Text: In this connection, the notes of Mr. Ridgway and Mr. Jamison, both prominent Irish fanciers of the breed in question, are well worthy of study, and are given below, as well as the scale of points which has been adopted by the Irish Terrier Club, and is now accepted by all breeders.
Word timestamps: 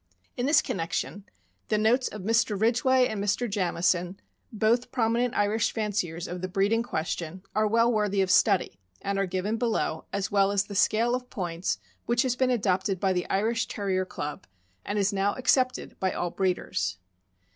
In 0.35 0.47
this 0.47 0.63
connection, 0.63 1.25
the 1.67 1.77
notes 1.77 2.07
of 2.07 2.23
Mr. 2.23 2.59
Ridgway 2.59 3.05
and 3.05 3.23
Mr. 3.23 3.47
Jamison, 3.47 4.19
both 4.51 4.91
prominent 4.91 5.35
Irish 5.37 5.71
fanciers 5.71 6.27
of 6.27 6.41
the 6.41 6.47
breed 6.47 6.73
in 6.73 6.81
question, 6.81 7.43
are 7.53 7.67
well 7.67 7.93
worthy 7.93 8.19
of 8.23 8.31
study, 8.31 8.79
and 9.03 9.19
are 9.19 9.27
given 9.27 9.57
below, 9.57 10.05
as 10.11 10.31
well 10.31 10.49
as 10.51 10.63
the 10.63 10.73
scale 10.73 11.13
of 11.13 11.29
points 11.29 11.77
which 12.07 12.23
has 12.23 12.35
been 12.35 12.49
adopted 12.49 12.99
by 12.99 13.13
the 13.13 13.29
Irish 13.29 13.67
Terrier 13.67 14.03
Club, 14.07 14.47
and 14.83 14.97
is 14.97 15.13
now 15.13 15.35
accepted 15.35 15.95
by 15.99 16.11
all 16.13 16.31
breeders. 16.31 16.97